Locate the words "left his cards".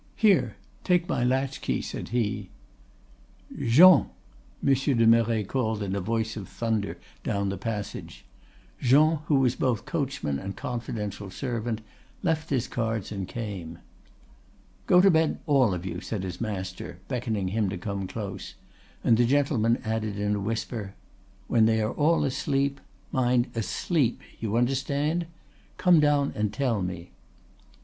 12.23-13.11